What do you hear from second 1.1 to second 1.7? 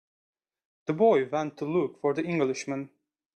went to